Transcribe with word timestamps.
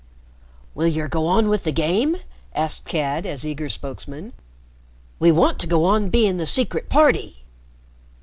"Will 0.73 0.87
yer 0.87 1.07
go 1.07 1.27
on 1.27 1.47
with 1.47 1.63
the 1.63 1.71
game?" 1.71 2.17
asked 2.55 2.85
Cad, 2.85 3.23
as 3.23 3.45
eager 3.45 3.69
spokesman. 3.69 4.33
"We 5.19 5.31
want 5.31 5.59
to 5.59 5.67
go 5.67 5.85
on 5.85 6.09
being 6.09 6.37
the 6.37 6.47
'Secret 6.47 6.89
Party.'" 6.89 7.43